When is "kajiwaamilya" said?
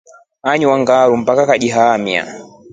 1.49-2.23